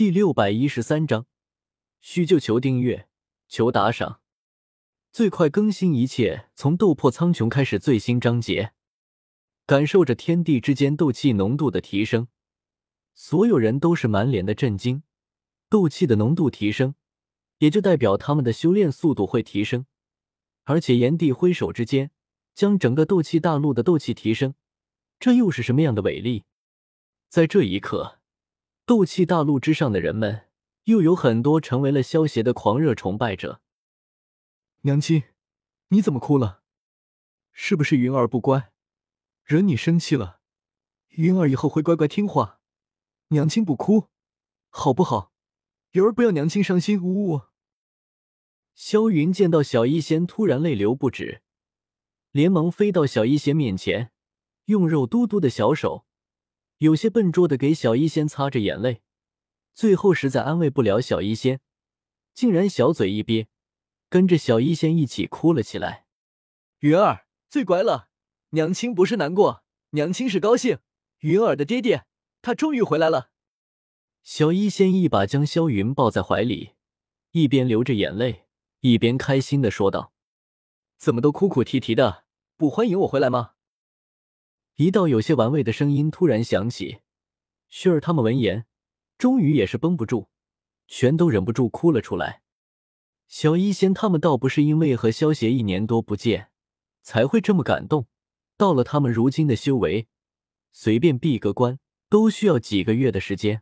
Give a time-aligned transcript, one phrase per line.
[0.00, 1.26] 第六百一十三章，
[2.00, 3.06] 需就求订阅，
[3.48, 4.22] 求打赏，
[5.12, 8.72] 最快更新一切从斗破苍穹开始最新章节。
[9.66, 12.28] 感受着天地之间斗气浓度的提升，
[13.12, 15.02] 所有人都是满脸的震惊。
[15.68, 16.94] 斗气的浓度提升，
[17.58, 19.84] 也就代表他们的修炼速度会提升，
[20.64, 22.10] 而且炎帝挥手之间，
[22.54, 24.54] 将整个斗气大陆的斗气提升，
[25.18, 26.44] 这又是什么样的伟力？
[27.28, 28.19] 在这一刻。
[28.90, 30.48] 斗气大陆之上的人们，
[30.86, 33.62] 又有很多成为了萧邪的狂热崇拜者。
[34.80, 35.22] 娘亲，
[35.90, 36.64] 你怎么哭了？
[37.52, 38.72] 是不是云儿不乖，
[39.44, 40.40] 惹你生气了？
[41.10, 42.58] 云儿以后会乖乖听话，
[43.28, 44.08] 娘亲不哭，
[44.70, 45.32] 好不好？
[45.92, 47.00] 云儿不要娘亲伤心。
[47.00, 47.42] 呜呜。
[48.74, 51.42] 萧云见到小医仙突然泪流不止，
[52.32, 54.10] 连忙飞到小医仙面前，
[54.64, 56.06] 用肉嘟嘟的小手。
[56.80, 59.02] 有些笨拙的给小医仙擦着眼泪，
[59.74, 61.60] 最后实在安慰不了小医仙，
[62.32, 63.48] 竟然小嘴一憋，
[64.08, 66.06] 跟着小医仙一起哭了起来。
[66.78, 68.08] 云儿最乖了，
[68.52, 70.78] 娘亲不是难过，娘亲是高兴。
[71.18, 72.06] 云儿的爹爹
[72.40, 73.30] 他终于回来了。
[74.22, 76.70] 小医仙一把将萧云抱在怀里，
[77.32, 78.46] 一边流着眼泪，
[78.80, 80.14] 一边开心的说道
[80.96, 82.24] ：“怎么都哭哭啼啼的，
[82.56, 83.52] 不欢迎我回来吗？”
[84.80, 87.00] 一道有些玩味的声音突然响起，
[87.68, 88.64] 旭儿他们闻言，
[89.18, 90.28] 终于也是绷不住，
[90.88, 92.40] 全都忍不住哭了出来。
[93.28, 96.48] 小医仙他们倒不是因为和萧协一年多不见
[97.02, 98.06] 才会这么感动，
[98.56, 100.08] 到了他们如今的修为，
[100.72, 103.60] 随便闭个关都需要几个月的时间。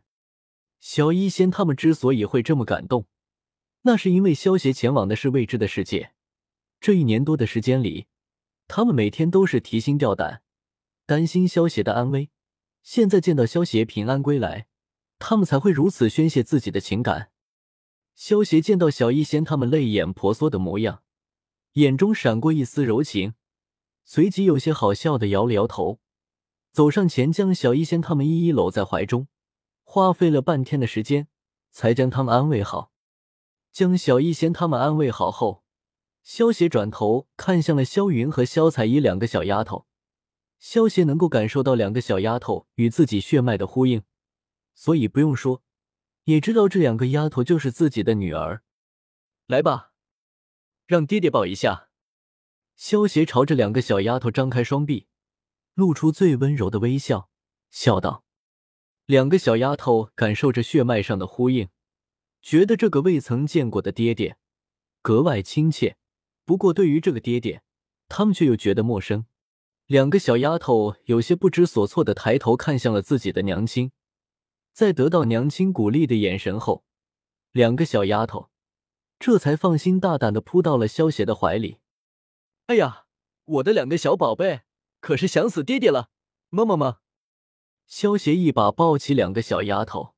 [0.79, 3.07] 小医仙他们之所以会这么感动，
[3.81, 6.13] 那是因为萧协前往的是未知的世界，
[6.79, 8.07] 这一年多的时间里，
[8.69, 10.43] 他们每天都是提心吊胆。
[11.09, 12.29] 担心萧邪的安危，
[12.83, 14.67] 现在见到萧邪平安归来，
[15.17, 17.31] 他们才会如此宣泄自己的情感。
[18.13, 21.01] 萧邪见到小医仙他们泪眼婆娑的模样，
[21.73, 23.33] 眼中闪过一丝柔情，
[24.05, 25.99] 随即有些好笑的摇了摇头，
[26.71, 29.27] 走上前将小医仙他们一一搂在怀中，
[29.83, 31.27] 花费了半天的时间
[31.71, 32.91] 才将他们安慰好。
[33.71, 35.63] 将小医仙他们安慰好后，
[36.21, 39.87] 萧邪转头看向了萧云和萧彩衣两个小丫头。
[40.59, 44.03] 萧邪能够感受到两个小丫头与自己血脉的呼应，
[44.73, 45.63] 所以不用说，
[46.25, 48.61] 也知道这两个丫头就是自己的女儿。
[49.47, 49.93] 来吧，
[50.85, 51.89] 让爹爹抱一下。
[52.75, 55.07] 萧邪朝着两个小丫头张开双臂，
[55.73, 57.29] 露出最温柔的微笑，
[57.71, 58.23] 笑道
[59.05, 61.69] ：“两个小丫头感受着血脉上的呼应，
[62.41, 64.37] 觉得这个未曾见过的爹爹
[65.01, 65.97] 格外亲切。
[66.45, 67.63] 不过，对于这个爹爹，
[68.07, 69.25] 他们却又觉得陌生。”
[69.89, 73.91] 两个小丫头有些不知所措的抬头看向了自己的娘亲，
[74.71, 76.83] 在得到娘亲鼓励的眼神后，
[77.51, 78.51] 两个小丫头
[79.17, 81.79] 这才放心大胆的扑到了萧邪的怀里。
[82.67, 83.07] 哎呀，
[83.45, 84.61] 我的两个小宝贝，
[84.99, 86.11] 可是想死爹爹了，
[86.49, 86.99] 么么么！
[87.87, 90.13] 萧邪一把抱起两个小丫头，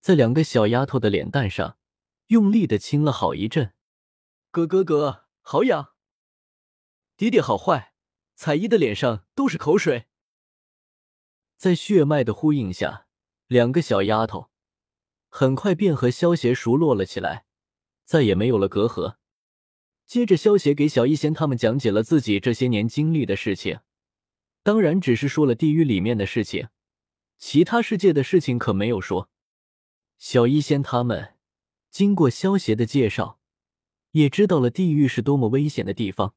[0.00, 1.78] 在两个小丫头的脸蛋上
[2.26, 3.74] 用力的亲了好一阵。
[4.50, 5.92] 哥哥哥，好痒！
[7.16, 7.93] 爹爹好坏！
[8.36, 10.06] 彩衣的脸上都是口水，
[11.56, 13.06] 在血脉的呼应下，
[13.46, 14.50] 两个小丫头
[15.28, 17.46] 很快便和萧邪熟络了起来，
[18.04, 19.16] 再也没有了隔阂。
[20.04, 23.80] 接着，萧邪给小医仙他们讲解了自己这些年经历的事情，
[24.62, 26.68] 当然只是说了地狱里面的事情，
[27.38, 29.30] 其他世界的事情可没有说。
[30.18, 31.36] 小医仙他们
[31.90, 33.40] 经过萧邪的介绍，
[34.10, 36.34] 也知道了地狱是多么危险的地方。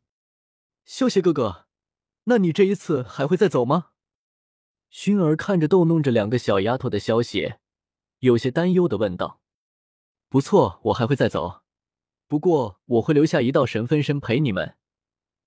[0.85, 1.66] 萧邪哥哥。
[2.29, 3.91] 那你这一次还会再走吗？
[4.91, 7.61] 薰儿看着逗弄着两个小丫头的萧邪，
[8.19, 9.39] 有些担忧的问道
[10.27, 11.63] ：“不错，我还会再走，
[12.27, 14.75] 不过我会留下一道神分身陪你们。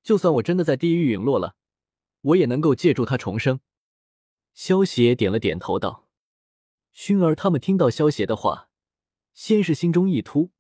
[0.03, 1.55] 就算我真的在地狱陨落了，
[2.23, 3.61] 我也能够借助它重生。”
[4.55, 6.09] 萧邪点了点头道
[6.97, 8.71] ：“薰儿他们听到萧邪的话，
[9.35, 10.53] 先是心中一突，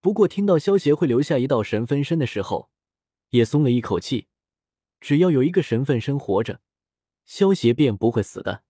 [0.00, 2.70] 不过听到萧邪会留下一道神分身的时候，
[3.28, 4.28] 也松了一口气。”
[5.00, 6.60] 只要有一个神分身活着，
[7.24, 8.64] 萧邪便不会死的。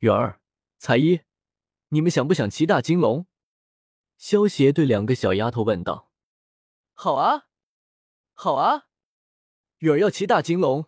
[0.00, 0.40] 远儿、
[0.78, 1.20] 彩衣，
[1.88, 3.26] 你们想不想骑大金龙？
[4.18, 6.10] 萧邪对两个小丫头问道。
[6.92, 7.48] 好啊，
[8.34, 8.88] 好啊，
[9.78, 10.86] 远儿要骑大金龙，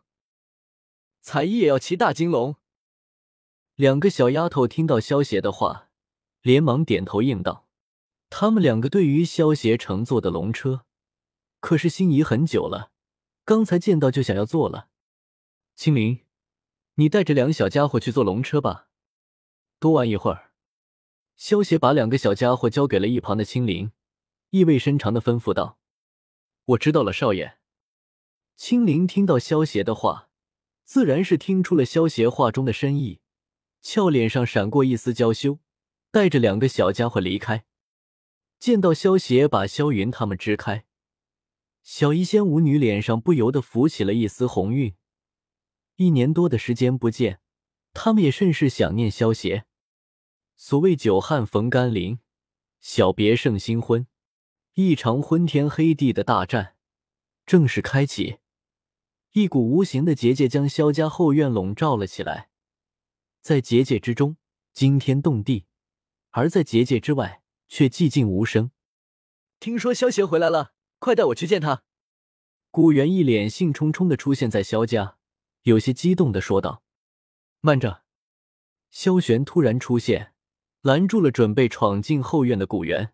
[1.21, 2.57] 彩衣也要骑大金龙。
[3.75, 5.91] 两个小丫头听到萧邪的话，
[6.43, 7.69] 连忙点头应道。
[8.31, 10.85] 他们两个对于萧邪乘坐的龙车，
[11.61, 12.93] 可是心仪很久了。
[13.49, 14.91] 刚才见到就想要坐了，
[15.75, 16.21] 青灵，
[16.97, 18.91] 你带着两小家伙去坐龙车吧，
[19.79, 20.53] 多玩一会儿。
[21.35, 23.93] 萧邪把两个小家伙交给了一旁的青灵，
[24.51, 25.79] 意味深长的吩咐道
[26.67, 27.57] ：“我知道了，少爷。”
[28.55, 30.29] 青灵听到萧邪的话，
[30.85, 33.21] 自然是听出了萧邪话中的深意，
[33.81, 35.59] 俏脸上闪过一丝娇羞，
[36.11, 37.65] 带着两个小家伙离开。
[38.59, 40.85] 见到萧邪把萧云他们支开，
[41.83, 44.95] 小医仙舞女脸上不由得浮起了一丝红晕。
[45.97, 47.41] 一年多的时间不见，
[47.93, 49.65] 他们也甚是想念萧协。
[50.57, 52.19] 所谓久旱逢甘霖，
[52.81, 54.07] 小别胜新婚，
[54.75, 56.77] 一场昏天黑地的大战
[57.47, 58.39] 正式开启。
[59.33, 62.49] 一股无形的结界将萧家后院笼罩了起来，
[63.41, 64.37] 在结界之中
[64.73, 65.67] 惊天动地，
[66.31, 68.71] 而在结界之外却寂静无声。
[69.61, 71.83] 听说萧协回来了，快带我去见他。
[72.71, 75.19] 古元一脸兴冲冲的出现在萧家，
[75.63, 76.83] 有些激动的说道
[77.61, 78.03] ：“慢着！”
[78.91, 80.35] 萧玄突然出现。
[80.81, 83.13] 拦住了准备闯进后院的古元。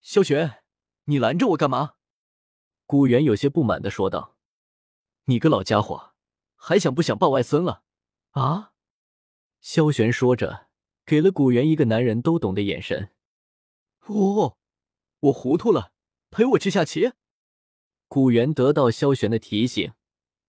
[0.00, 0.62] 萧玄，
[1.04, 1.94] 你拦着我干嘛？
[2.86, 4.36] 古元有些不满的说道
[5.26, 6.14] ：“你个老家伙，
[6.54, 7.82] 还想不想抱外孙了？
[8.30, 8.72] 啊？”
[9.60, 10.68] 萧玄说着，
[11.04, 13.10] 给了古元一个男人都懂的眼神。
[14.06, 14.56] 哦，
[15.18, 15.92] 我糊涂了，
[16.30, 17.12] 陪我去下棋。
[18.06, 19.92] 古元得到萧玄的提醒，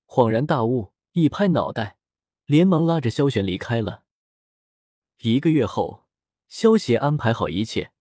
[0.07, 1.97] 恍然大悟，一拍脑袋，
[2.45, 4.03] 连忙拉着萧玄离开了。
[5.19, 6.05] 一个月后。
[6.51, 7.91] 萧邪安排好一切，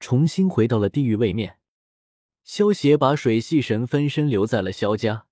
[0.00, 1.60] 重新回到了地狱位面。
[2.42, 5.28] 萧邪把水系神分身留在了萧家，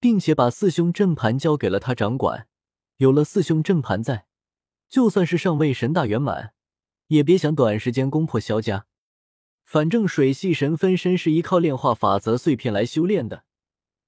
[0.00, 2.48] 并且把四凶阵盘交给了他掌管。
[2.96, 4.26] 有了四凶阵盘在，
[4.88, 6.54] 就算是上位神大圆满，
[7.06, 8.88] 也别想短时间攻破萧家。
[9.66, 13.42] 反正水系神分身是依靠炼化法则碎片来修炼的，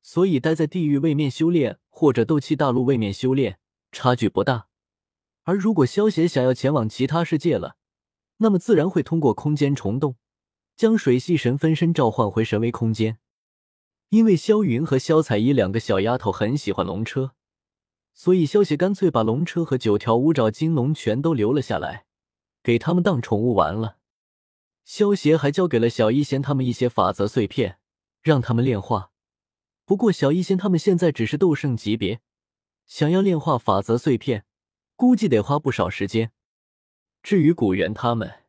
[0.01, 3.59] 所以待在地狱位面修炼，或者斗气大陆位面修炼，
[3.91, 4.69] 差距不大。
[5.43, 7.75] 而如果萧协想要前往其他世界了，
[8.37, 10.15] 那么自然会通过空间虫洞，
[10.77, 13.19] 将水系神分身召唤回神威空间。
[14.11, 17.33] 因为萧云和萧彩衣两个小丫头很喜欢龙车，
[18.15, 22.07] 所以萧协干脆把龙车和九条五爪金龙全都留了下来，
[22.63, 23.98] 给他们当宠物玩了。
[24.88, 27.79] 萧协还交给了小医仙他们一些法则碎片，
[28.23, 29.11] 让他们炼化。
[29.85, 32.23] 不过小医仙他们现在只是斗圣级别，
[32.87, 34.46] 想要炼化法则碎片。
[34.96, 36.32] 估计得花不少时间。
[37.23, 38.44] 至于古元他们，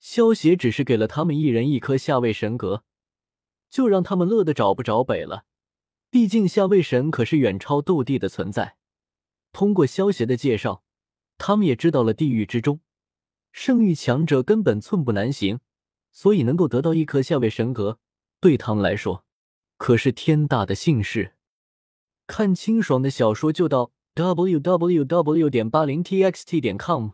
[0.00, 2.82] 萧协只是给了他们一人一颗下位神格，
[3.70, 5.44] 就让他们乐得找不着北了。
[6.10, 8.76] 毕竟下位神可是远超斗帝的存在。
[9.52, 10.82] 通过萧协的介绍，
[11.38, 12.80] 他们也知道了地狱之中，
[13.52, 15.60] 圣域强者根本寸步难行，
[16.12, 17.98] 所以能够得到一颗下位神格，
[18.40, 19.24] 对他们来说
[19.76, 21.34] 可是天大的幸事。
[22.26, 23.92] 看清爽的小说就到。
[24.16, 27.10] w w w 点八零 t x t 点 com